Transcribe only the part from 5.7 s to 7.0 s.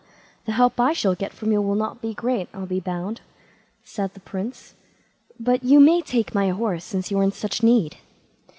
may take my horse,